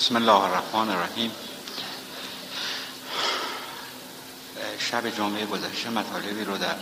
بسم 0.00 0.16
الله 0.16 0.44
الرحمن 0.44 0.88
الرحیم. 0.88 1.30
شب 4.78 5.16
جمعه 5.16 5.46
گذشته 5.46 5.90
مطالبی 5.90 6.44
رو 6.44 6.58
در 6.58 6.74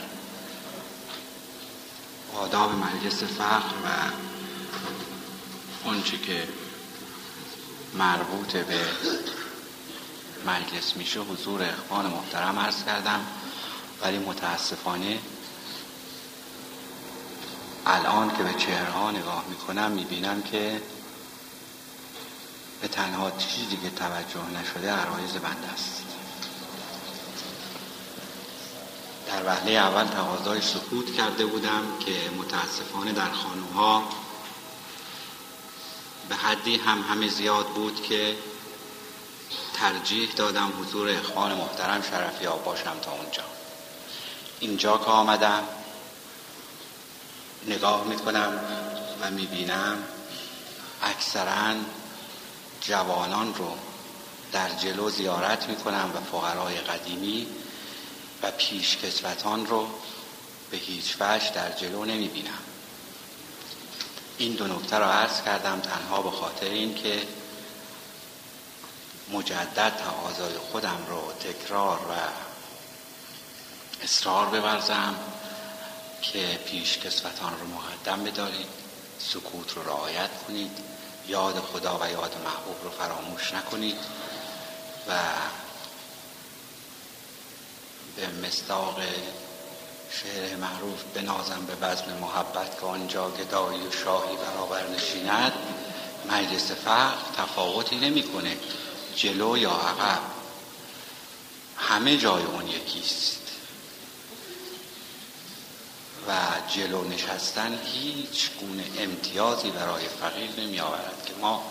آداب 2.34 2.73
مجلس 2.75 3.23
فقر 3.23 3.75
و 3.84 3.89
اونچه 5.84 6.18
که 6.18 6.48
مربوط 7.95 8.57
به 8.57 8.80
مجلس 10.46 10.96
میشه 10.96 11.21
حضور 11.21 11.62
اخوان 11.62 12.07
محترم 12.07 12.59
عرض 12.59 12.85
کردم. 12.85 13.27
ولی 14.03 14.19
متاسفانه 14.19 15.19
الان 17.87 18.37
که 18.37 18.43
به 18.43 18.55
چهرها 18.55 19.11
نگاه 19.11 19.45
می‌کنم 19.48 19.91
می‌بینم 19.91 20.43
که 20.43 20.82
به 22.80 22.88
تنها 22.88 23.30
چیزی 23.30 23.77
که 23.77 23.91
توجه 23.91 24.60
نشده 24.60 24.91
عرایز 24.91 25.32
بنده 25.32 25.69
است. 25.69 26.02
در 29.27 29.46
وحله 29.46 29.73
اول 29.73 30.05
تقاضای 30.05 30.60
سکوت 30.60 31.16
کرده 31.16 31.46
بودم 31.46 31.83
که 32.06 32.30
متاسفانه 32.38 33.12
در 33.12 33.30
خانوها 33.30 34.02
به 36.28 36.34
حدی 36.34 36.77
هم 36.77 37.02
همه 37.02 37.28
زیاد 37.28 37.66
بود 37.66 38.02
که 38.02 38.36
ترجیح 39.74 40.33
دادم 40.36 40.72
حضور 40.80 41.10
اخوان 41.10 41.55
محترم 41.55 42.02
شرفیاب 42.02 42.64
باشم 42.64 42.97
تا 43.02 43.12
اونجا. 43.12 43.45
اینجا 44.60 44.98
که 44.98 45.05
آمدم 45.05 45.62
نگاه 47.66 48.05
می‌کنم 48.05 48.60
و 49.20 49.30
می‌بینم 49.30 50.05
اکثرا 51.02 51.74
جوانان 52.80 53.55
رو 53.55 53.77
در 54.53 54.70
جلو 54.70 55.11
زیارت 55.11 55.69
می‌کنم 55.69 56.12
و 56.14 56.20
فقرای 56.20 56.80
قدیمی 56.80 57.47
و 58.42 58.50
پیشکسوتان 58.50 59.66
رو 59.66 59.89
به 60.70 60.77
هیچ 60.77 61.16
وجه 61.20 61.50
در 61.50 61.72
جلو 61.72 62.05
نمی‌بینم. 62.05 62.58
این 64.38 64.53
دو 64.53 64.66
نکته 64.66 64.98
را 64.98 65.12
عرض 65.12 65.42
کردم 65.42 65.80
تنها 65.80 66.22
به 66.22 66.30
خاطر 66.30 66.66
اینکه 66.66 67.22
مجدد 69.33 69.92
تقاضای 69.97 70.58
خودم 70.58 71.06
رو 71.08 71.33
تکرار 71.33 71.98
و 71.98 72.12
اصرار 74.03 74.47
بورزم 74.47 75.14
که 76.22 76.60
پیش 76.66 76.98
کسوتان 76.98 77.53
رو 77.60 77.66
مقدم 77.66 78.25
بدارید 78.25 78.69
سکوت 79.19 79.72
رو 79.72 79.83
رعایت 79.83 80.31
کنید. 80.47 80.78
یاد 81.29 81.61
خدا 81.61 81.98
و 82.03 82.11
یاد 82.11 82.37
محبوب 82.45 82.84
رو 82.84 82.91
فراموش 82.91 83.55
نکنید 83.55 83.97
و 85.09 85.12
به 88.17 88.48
مصداق 88.48 89.01
شعر 90.11 90.56
معروف 90.56 91.03
بنازم 91.15 91.67
به 91.67 91.75
بزم 91.75 92.19
محبت 92.21 92.81
که 92.81 92.87
آنجا 92.87 93.31
گدایی 93.31 93.87
و 93.87 93.93
شاهی 93.93 94.37
برابر 94.37 94.87
نشیند 94.89 95.53
مجلس 96.31 96.71
فقر 96.71 97.17
تفاوتی 97.37 97.97
نمی‌کنه 97.97 98.56
جلو 99.17 99.59
یا 99.59 99.71
عقب 99.71 100.21
همه 101.77 102.17
جای 102.17 102.43
اون 102.43 102.69
یکیست. 102.69 103.47
و 106.29 106.33
جلو 106.77 107.05
نشستن 107.05 107.79
هیچ 107.84 108.51
گونه 108.61 108.84
امتیازی 108.98 109.71
برای 109.71 110.05
فقیر 110.21 110.51
نمی 110.59 110.81
آورد 110.81 111.25
که 111.27 111.34
ما 111.41 111.62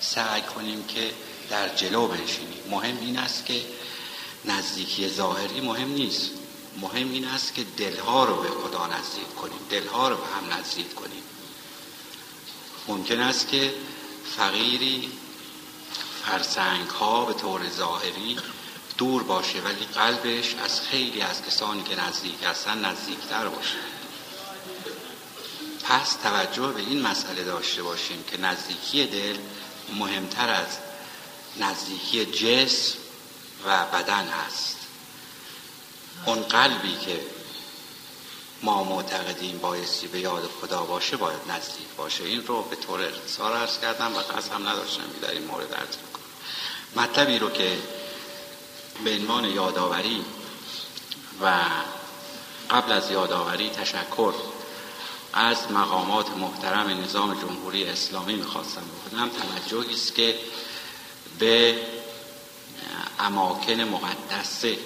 سعی 0.00 0.42
کنیم 0.42 0.84
که 0.84 1.10
در 1.50 1.68
جلو 1.68 2.08
بنشینیم. 2.08 2.62
مهم 2.70 2.96
این 3.00 3.18
است 3.18 3.46
که 3.46 3.62
نزدیکی 4.44 5.08
ظاهری 5.08 5.60
مهم 5.60 5.88
نیست. 5.92 6.30
مهم 6.80 7.12
این 7.12 7.24
است 7.24 7.54
که 7.54 7.64
دلها 7.76 8.24
رو 8.24 8.36
به 8.36 8.48
خدا 8.48 8.86
نزدیک 8.86 9.34
کنیم. 9.34 9.58
دلها 9.70 10.08
رو 10.08 10.16
به 10.16 10.26
هم 10.26 10.58
نزدیک 10.58 10.94
کنیم. 10.94 11.22
ممکن 12.88 13.20
است 13.20 13.48
که 13.48 13.74
فقیری 14.36 15.12
فرسنگ 16.24 16.88
ها 16.88 17.24
به 17.24 17.32
طور 17.32 17.68
ظاهری 17.68 18.36
دور 18.98 19.22
باشه 19.22 19.60
ولی 19.60 19.84
قلبش 19.94 20.54
از 20.54 20.80
خیلی 20.80 21.20
از 21.20 21.42
کسانی 21.42 21.82
که 21.82 22.00
نزدیک 22.00 22.44
هستن 22.44 22.84
نزدیکتر 22.84 23.48
باشه. 23.48 23.99
پس 25.90 26.12
توجه 26.12 26.66
به 26.66 26.80
این 26.80 27.02
مسئله 27.02 27.44
داشته 27.44 27.82
باشیم 27.82 28.24
که 28.30 28.40
نزدیکی 28.40 29.06
دل 29.06 29.36
مهمتر 29.94 30.50
از 30.50 30.66
نزدیکی 31.56 32.26
جسم 32.26 32.98
و 33.66 33.84
بدن 33.84 34.28
هست. 34.28 34.76
اون 36.26 36.42
قلبی 36.42 36.96
که 36.96 37.20
ما 38.62 38.84
معتقدیم 38.84 39.58
بایستی 39.58 40.06
به 40.06 40.20
یاد 40.20 40.50
خدا 40.60 40.82
باشه 40.82 41.16
باید 41.16 41.40
نزدیک 41.48 41.88
باشه. 41.96 42.24
این 42.24 42.46
رو 42.46 42.62
به 42.62 42.76
طور 42.76 43.02
اختصار 43.02 43.56
عرض 43.56 43.78
کردم 43.78 44.16
و 44.16 44.18
قسم 44.18 44.68
نداشتم 44.68 45.02
در 45.22 45.30
این 45.30 45.44
مورد 45.44 45.74
عرض 45.74 45.96
بکنم. 45.96 47.04
مطلبی 47.04 47.38
رو 47.38 47.50
که 47.50 47.78
به 49.04 49.10
عنوان 49.10 49.44
یادآوری 49.44 50.24
و 51.42 51.64
قبل 52.70 52.92
از 52.92 53.10
یادآوری 53.10 53.70
تشکر 53.70 54.34
از 55.32 55.72
مقامات 55.72 56.30
محترم 56.30 57.02
نظام 57.04 57.34
جمهوری 57.34 57.84
اسلامی 57.84 58.34
می‌خواستم 58.34 58.82
بکنم. 58.82 59.30
توجهی 59.30 59.94
است 59.94 60.14
که 60.14 60.38
به 61.38 61.78
اماکن 63.18 63.80
مقدسه 63.80 64.78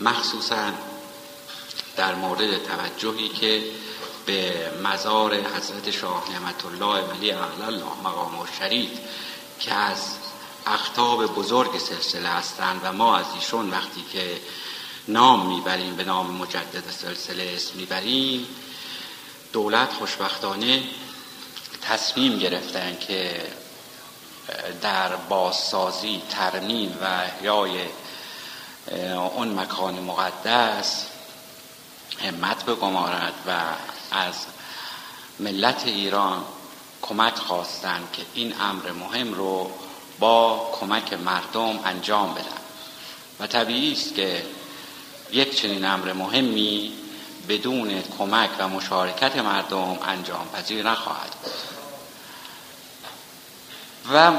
مخصوصا 0.00 0.72
در 1.96 2.14
مورد 2.14 2.62
توجهی 2.64 3.28
که 3.28 3.64
به 4.26 4.70
مزار 4.84 5.34
حضرت 5.34 5.90
شاه 5.90 6.24
نعمت 6.30 6.64
الله 6.64 7.00
ولی 7.00 7.32
الله 7.32 7.84
مقام 8.04 8.48
شریف 8.58 8.90
که 9.60 9.74
از 9.74 9.98
اختاب 10.66 11.26
بزرگ 11.26 11.78
سلسله 11.78 12.28
هستند 12.28 12.80
و 12.84 12.92
ما 12.92 13.16
از 13.16 13.26
ایشون 13.34 13.70
وقتی 13.70 14.04
که 14.12 14.40
نام 15.08 15.46
می‌بریم 15.46 15.96
به 15.96 16.04
نام 16.04 16.30
مجدد 16.30 16.90
سلسله 16.90 17.52
اسم 17.56 17.76
می‌بریم 17.76 18.46
دولت 19.52 19.92
خوشبختانه 19.92 20.82
تصمیم 21.82 22.38
گرفتن 22.38 22.96
که 23.00 23.46
در 24.82 25.16
بازسازی 25.16 26.22
ترمیم 26.30 26.98
و 27.02 27.04
احیای 27.04 27.80
اون 29.36 29.60
مکان 29.60 29.94
مقدس 29.94 31.06
همت 32.22 32.64
بگمارد 32.64 33.34
و 33.46 33.60
از 34.10 34.34
ملت 35.40 35.82
ایران 35.86 36.44
کمک 37.02 37.34
خواستند 37.34 38.08
که 38.12 38.22
این 38.34 38.54
امر 38.60 38.92
مهم 38.92 39.34
رو 39.34 39.70
با 40.18 40.70
کمک 40.80 41.12
مردم 41.12 41.80
انجام 41.84 42.34
بدن. 42.34 42.44
و 43.40 43.46
طبیعی 43.46 43.92
است 43.92 44.14
که 44.14 44.46
یک 45.32 45.56
چنین 45.56 45.84
امر 45.84 46.12
مهمی 46.12 46.92
بدون 47.50 48.02
کمک 48.18 48.50
و 48.58 48.68
مشارکت 48.68 49.36
مردم 49.36 49.98
انجام 50.02 50.48
پذیر 50.52 50.90
نخواهد 50.90 51.30
بود. 51.42 51.52
و 54.14 54.32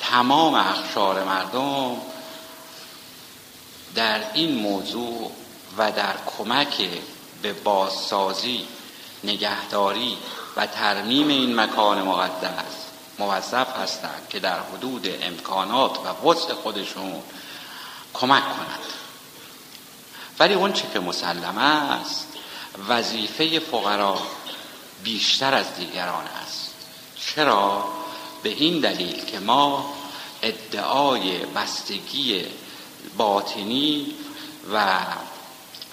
تمام 0.00 0.54
اخشار 0.54 1.24
مردم 1.24 1.96
در 3.94 4.32
این 4.34 4.54
موضوع 4.54 5.32
و 5.78 5.92
در 5.92 6.14
کمک 6.38 6.88
به 7.42 7.52
بازسازی 7.52 8.66
نگهداری 9.24 10.16
و 10.56 10.66
ترمیم 10.66 11.28
این 11.28 11.60
مکان 11.60 12.02
مقدس 12.02 12.84
موظف 13.18 13.76
هستند 13.76 14.26
که 14.30 14.40
در 14.40 14.60
حدود 14.60 15.08
امکانات 15.22 15.98
و 15.98 16.28
وسع 16.28 16.54
خودشون 16.54 17.22
کمک 18.14 18.42
کنند. 18.42 19.03
ولی 20.38 20.54
اون 20.54 20.72
چه 20.72 20.84
که 20.92 21.00
مسلمه 21.00 21.62
است 21.62 22.26
وظیفه 22.88 23.58
فقرا 23.58 24.18
بیشتر 25.04 25.54
از 25.54 25.74
دیگران 25.74 26.24
است. 26.42 26.74
چرا؟ 27.16 27.84
به 28.42 28.48
این 28.48 28.80
دلیل 28.80 29.24
که 29.24 29.40
ما 29.40 29.94
ادعای 30.42 31.38
بستگی 31.38 32.46
باطنی 33.16 34.14
و 34.72 34.96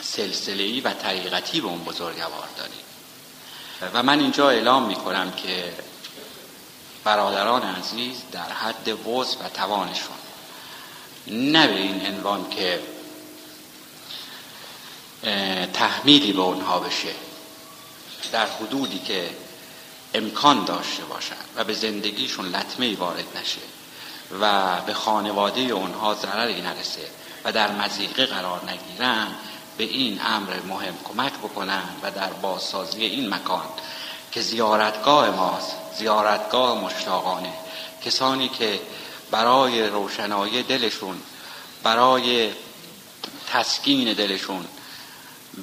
سلسله‌ای 0.01 0.81
و 0.81 0.93
طریقتی 0.93 1.61
به 1.61 1.67
اون 1.67 1.83
بزرگوار 1.83 2.47
داریم. 2.57 2.81
و 3.93 4.03
من 4.03 4.19
اینجا 4.19 4.49
اعلام 4.49 4.83
می 4.83 4.95
کنم 4.95 5.31
که 5.31 5.73
برادران 7.03 7.61
عزیز 7.63 8.15
در 8.31 8.51
حد 8.51 9.07
وز 9.07 9.35
و 9.43 9.49
توانشون. 9.49 10.15
نه 11.27 11.67
به 11.67 11.79
این 11.79 12.05
عنوان 12.05 12.49
که 12.49 12.79
تحمیلی 15.73 16.33
به 16.33 16.41
اونها 16.41 16.79
بشه 16.79 17.11
در 18.31 18.47
حدودی 18.47 18.99
که 18.99 19.29
امکان 20.13 20.65
داشته 20.65 21.03
باشند 21.03 21.45
و 21.55 21.63
به 21.63 21.73
زندگیشون 21.73 22.45
لطمه 22.55 22.95
وارد 22.95 23.37
نشه 23.41 23.61
و 24.41 24.75
به 24.81 24.93
خانواده 24.93 25.61
اونها 25.61 26.13
ضرری 26.13 26.61
نرسه 26.61 27.07
و 27.43 27.51
در 27.51 27.71
مزیقه 27.71 28.25
قرار 28.25 28.61
نگیرن 28.69 29.27
به 29.77 29.83
این 29.83 30.21
امر 30.25 30.59
مهم 30.67 30.97
کمک 31.03 31.33
بکنن 31.33 31.83
و 32.03 32.11
در 32.11 32.33
بازسازی 32.33 33.05
این 33.05 33.33
مکان 33.33 33.65
که 34.31 34.41
زیارتگاه 34.41 35.29
ماست 35.29 35.75
زیارتگاه 35.97 36.81
مشتاقانه 36.83 37.53
کسانی 38.05 38.49
که 38.49 38.79
برای 39.31 39.87
روشنایی 39.87 40.63
دلشون 40.63 41.21
برای 41.83 42.51
تسکین 43.53 44.13
دلشون 44.13 44.65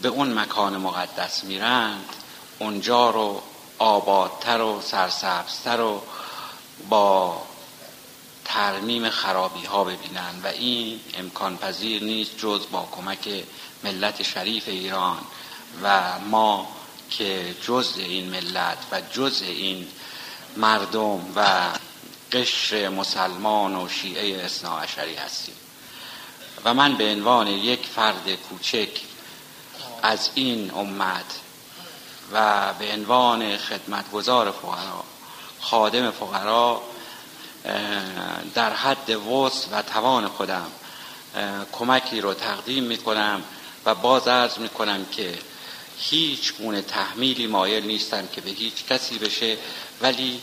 به 0.03 0.09
اون 0.09 0.39
مکان 0.39 0.77
مقدس 0.77 1.45
میرند 1.45 2.05
اونجا 2.59 3.11
رو 3.11 3.43
آبادتر 3.79 4.61
و 4.61 4.81
سرسبزتر 4.81 5.81
و 5.81 6.03
با 6.89 7.43
ترمیم 8.45 9.11
خرابی 9.11 9.65
ها 9.65 9.85
ببینن 9.85 10.41
و 10.45 10.47
این 10.47 11.01
امکان 11.15 11.57
پذیر 11.57 12.05
نیست 12.05 12.39
جز 12.39 12.61
با 12.71 12.89
کمک 12.93 13.45
ملت 13.85 14.23
شریف 14.23 14.69
ایران 14.69 15.19
و 15.83 16.19
ما 16.19 16.69
که 17.11 17.55
جز 17.63 17.95
این 17.97 18.31
ملت 18.31 18.79
و 18.93 19.01
جز 19.13 19.43
این 19.43 19.89
مردم 20.57 21.21
و 21.37 21.69
قشر 22.33 22.89
مسلمان 22.89 23.77
و 23.77 23.89
شیعه 23.89 24.45
اصناعشری 24.45 25.15
هستیم. 25.15 25.55
و 26.65 26.75
من 26.75 26.97
به 26.97 27.13
عنوان 27.13 27.47
یک 27.47 27.87
فرد 27.87 28.35
کوچک 28.35 28.89
از 30.03 30.31
این 30.35 30.71
امت 30.71 31.41
و 32.33 32.73
به 32.79 32.93
عنوان 32.93 33.57
خدمتگزار 33.57 34.51
فقرا 34.51 35.05
خادم 35.61 36.11
فقرا 36.11 36.83
در 38.55 38.73
حد 38.73 39.11
وسع 39.11 39.79
و 39.79 39.83
توان 39.83 40.29
خودم 40.29 40.67
کمکی 41.73 42.21
رو 42.21 42.35
تقدیم 42.35 42.85
می 42.85 42.97
کنم 42.97 43.43
و 43.87 43.95
باز 43.95 44.29
عرض 44.29 44.59
می 44.59 44.69
کنم 44.69 45.05
که 45.05 45.39
هیچ 45.99 46.55
گونه 46.55 46.83
تحمیلی 46.83 47.47
مایل 47.47 47.87
نیستم 47.87 48.27
که 48.27 48.41
به 48.41 48.51
هیچ 48.51 48.87
کسی 48.87 49.19
بشه 49.19 49.57
ولی 50.01 50.41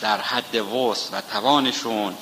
در 0.00 0.20
حد 0.20 0.54
وسع 0.54 1.18
و 1.18 1.20
توانشون 1.20 2.16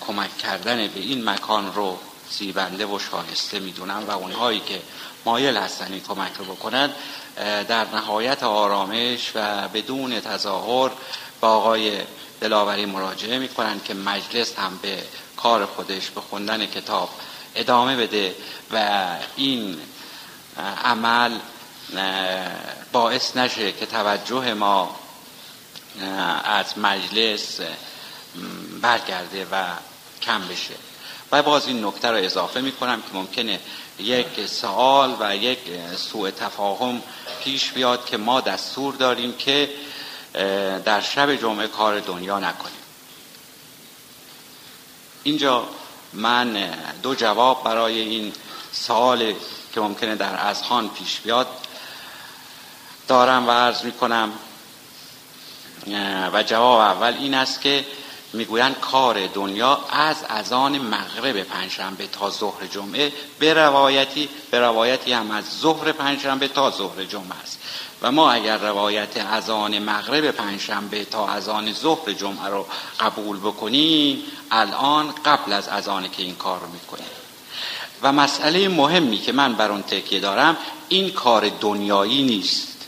کمک 0.00 0.38
کردن 0.38 0.88
به 0.88 1.00
این 1.00 1.28
مکان 1.28 1.74
رو 1.74 1.98
زیبنده 2.38 2.86
و 2.86 2.98
شایسته 2.98 3.58
می‌دونم 3.58 4.04
و 4.08 4.10
اونهایی 4.10 4.60
که 4.60 4.82
مایل 5.24 5.56
هستن 5.56 5.92
این 5.92 6.02
کمک 6.02 6.32
رو 6.38 6.44
بکنن 6.44 6.90
در 7.68 7.86
نهایت 7.94 8.42
آرامش 8.42 9.32
و 9.34 9.68
بدون 9.68 10.20
تظاهر 10.20 10.90
با 11.40 11.48
آقای 11.48 12.00
دلاوری 12.40 12.86
مراجعه 12.86 13.38
می‌کنن 13.38 13.80
که 13.84 13.94
مجلس 13.94 14.58
هم 14.58 14.78
به 14.82 15.02
کار 15.36 15.66
خودش 15.66 16.10
به 16.10 16.20
خوندن 16.20 16.66
کتاب 16.66 17.10
ادامه 17.54 17.96
بده 17.96 18.34
و 18.72 19.06
این 19.36 19.78
عمل 20.84 21.38
باعث 22.92 23.36
نشه 23.36 23.72
که 23.72 23.86
توجه 23.86 24.54
ما 24.54 24.96
از 26.44 26.78
مجلس 26.78 27.60
برگرده 28.82 29.46
و 29.52 29.64
کم 30.22 30.48
بشه. 30.48 30.74
و 31.32 31.42
باز 31.42 31.66
این 31.66 31.84
نکته 31.84 32.08
رو 32.08 32.16
اضافه 32.16 32.60
می 32.60 32.72
کنم 32.72 33.02
که 33.02 33.08
ممکنه 33.14 33.60
یک 33.98 34.46
سوال 34.46 35.16
و 35.20 35.36
یک 35.36 35.58
سوء 35.96 36.30
تفاهم 36.30 37.02
پیش 37.44 37.70
بیاد 37.70 38.06
که 38.06 38.16
ما 38.16 38.40
دستور 38.40 38.94
داریم 38.94 39.32
که 39.32 39.70
در 40.84 41.00
شب 41.00 41.34
جمعه 41.34 41.66
کار 41.66 42.00
دنیا 42.00 42.38
نکنیم. 42.38 42.82
اینجا 45.22 45.68
من 46.12 46.74
دو 47.02 47.14
جواب 47.14 47.64
برای 47.64 47.98
این 48.00 48.32
سوال 48.72 49.34
که 49.74 49.80
ممکنه 49.80 50.14
در 50.14 50.46
اذهان 50.46 50.88
پیش 50.88 51.20
بیاد 51.20 51.46
دارم 53.08 53.48
و 53.48 53.50
عرض 53.50 53.84
می 53.84 53.92
کنم 53.92 54.32
و 56.32 56.42
جواب 56.42 56.80
اول 56.80 57.14
این 57.14 57.34
است 57.34 57.60
که 57.60 57.84
می‌گویند 58.32 58.80
کار 58.80 59.26
دنیا 59.26 59.80
از 59.90 60.16
اذان 60.28 60.78
مغرب 60.78 61.42
پنجشنبه 61.42 62.06
تا 62.06 62.30
ظهر 62.30 62.66
جمعه 62.66 63.12
به 63.38 63.54
روایتی 63.54 64.28
به 64.50 64.60
روایتی 64.60 65.12
هم 65.12 65.30
از 65.30 65.44
ظهر 65.60 65.92
پنجشنبه 65.92 66.48
تا 66.48 66.70
ظهر 66.70 67.04
جمعه 67.04 67.40
است. 67.42 67.58
و 68.02 68.12
ما 68.12 68.32
اگر 68.32 68.58
روایت 68.58 69.16
اذان 69.16 69.78
مغرب 69.78 70.30
پنجشنبه 70.30 71.04
تا 71.04 71.28
اذان 71.28 71.72
ظهر 71.72 72.12
جمعه 72.12 72.46
رو 72.46 72.66
قبول 73.00 73.38
بکنیم 73.38 74.22
الان 74.50 75.14
قبل 75.24 75.52
از 75.52 75.68
اذان 75.68 76.10
که 76.10 76.22
این 76.22 76.34
کار 76.34 76.60
رو 76.60 76.68
می‌کنیم. 76.68 77.06
و 78.02 78.12
مسئله 78.12 78.68
مهمی 78.68 79.18
که 79.18 79.32
من 79.32 79.54
بر 79.54 79.70
اون 79.70 79.82
تکیه 79.82 80.20
دارم 80.20 80.56
این 80.88 81.10
کار 81.10 81.48
دنیایی 81.48 82.22
نیست. 82.22 82.86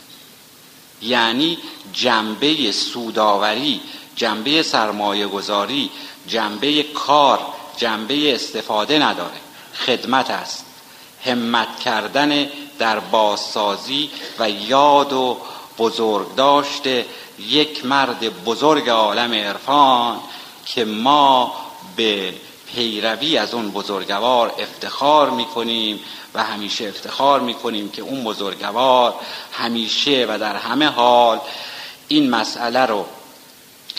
یعنی 1.01 1.57
جنبه 1.93 2.71
سوداوری 2.71 3.81
جنبه 4.15 4.63
سرمایه 4.63 5.27
گذاری 5.27 5.89
جنبه 6.27 6.83
کار 6.83 7.39
جنبه 7.77 8.35
استفاده 8.35 8.99
نداره. 8.99 9.37
خدمت 9.85 10.29
است. 10.29 10.65
همت 11.25 11.79
کردن 11.79 12.47
در 12.79 12.99
بازسازی 12.99 14.09
و 14.39 14.49
یاد 14.49 15.13
و 15.13 15.37
بزرگ 15.77 16.35
داشته 16.35 17.05
یک 17.39 17.85
مرد 17.85 18.43
بزرگ 18.43 18.89
عالم 18.89 19.33
عرفان 19.33 20.19
که 20.65 20.85
ما 20.85 21.53
به 21.95 22.33
پیروی 22.73 23.37
از 23.37 23.53
اون 23.53 23.71
بزرگوار 23.71 24.53
افتخار 24.59 25.29
می‌کنیم 25.29 25.99
و 26.33 26.43
همیشه 26.43 26.87
افتخار 26.87 27.39
می‌کنیم 27.39 27.89
که 27.89 28.01
اون 28.01 28.23
بزرگوار 28.23 29.13
همیشه 29.53 30.25
و 30.29 30.39
در 30.39 30.55
همه 30.55 30.85
حال 30.85 31.39
این 32.07 32.29
مسئله 32.29 32.79
رو 32.79 33.05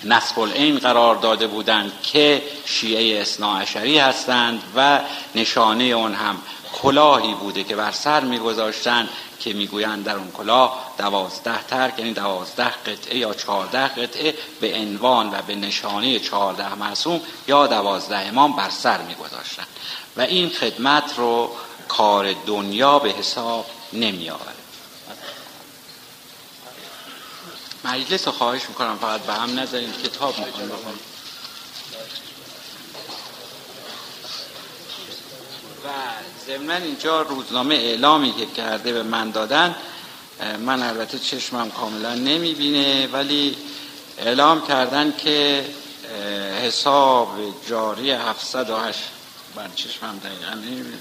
نصب 0.05 0.39
العین 0.39 0.79
قرار 0.79 1.17
داده 1.17 1.47
بودند 1.47 1.93
که 2.03 2.43
شیعه 2.65 3.23
اصناعشری 3.23 3.99
هستند 3.99 4.63
و 4.77 5.01
نشانه 5.35 5.85
اون 5.85 6.15
هم 6.15 6.37
کلاهی 6.73 7.35
بوده 7.35 7.65
که 7.65 7.77
بر 7.77 7.93
سر 7.93 8.21
میگذاشتند 8.21 9.09
که 9.41 9.53
می‌گویند 9.53 10.05
در 10.05 10.17
اون 10.17 10.31
کلاه 10.31 10.93
دوازده 10.99 11.63
ترک 11.63 11.99
یعنی 11.99 12.13
دوازده 12.13 12.71
قطعه 12.71 13.19
یا 13.19 13.35
چهارده 13.35 13.89
قطعه 13.89 14.35
به 14.61 14.75
عنوان 14.75 15.31
و 15.31 15.43
به 15.47 15.55
نشانه 15.55 16.19
چهارده 16.19 16.75
معصوم 16.75 17.21
یا 17.49 17.67
دوازده 17.67 18.19
امام 18.19 18.57
بر 18.57 18.71
سر 18.71 19.03
میگذاشتند. 19.03 19.67
و 20.17 20.21
این 20.21 20.49
خدمت 20.49 21.15
رو 21.17 21.51
کار 21.89 22.33
دنیا 22.47 22.99
به 22.99 23.11
حساب 23.11 23.67
نمی 23.93 24.31
مجلس 27.87 28.27
رو 28.27 28.33
خواهش 28.33 28.63
می‌کنم 28.69 28.99
فقط 29.01 29.21
به 29.21 29.33
هم 29.33 29.59
نذاریم 29.59 29.93
کتاب 29.93 30.39
می‌کنم 30.39 30.71
و 35.85 35.89
ضمن 36.47 36.83
اینجا 36.83 37.23
روزنامه 37.23 37.75
اعلامی 37.75 38.33
که 38.33 38.47
کرده 38.47 38.93
به 38.93 39.03
من 39.03 39.31
دادن. 39.31 39.77
من 40.59 40.83
البته 40.83 41.19
چشمم 41.19 41.71
کاملا 41.71 42.15
نمی‌بینه 42.15 43.07
ولی 43.07 43.57
اعلام 44.19 44.67
کردن 44.67 45.15
که 45.19 45.65
حساب 46.63 47.39
جاری 47.69 48.11
708 48.11 49.01
من 49.57 49.75
چشمم 49.75 50.19
دقیقا 50.19 50.55
نمی‌بینه. 50.55 50.99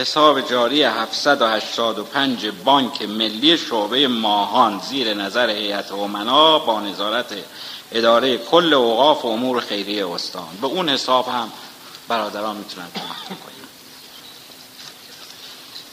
حساب 0.00 0.40
جاری 0.40 0.82
785 0.82 2.46
بانک 2.64 3.02
ملی 3.02 3.58
شعبه 3.58 4.08
ماهان 4.08 4.80
زیر 4.80 5.14
نظر 5.14 5.50
هیئت 5.50 5.92
امنا 5.92 6.58
با 6.58 6.80
نظارت 6.80 7.34
اداره 7.92 8.38
کل 8.38 8.74
اوقاف 8.74 9.24
و 9.24 9.28
امور 9.28 9.60
خیریه 9.60 10.08
استان. 10.10 10.48
به 10.60 10.66
اون 10.66 10.88
حساب 10.88 11.28
هم 11.28 11.52
برادران 12.08 12.56
می‌تونن 12.56 12.86
کمک 12.94 13.40
کنن 13.40 13.49